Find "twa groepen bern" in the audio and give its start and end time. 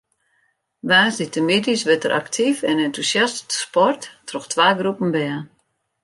4.53-5.43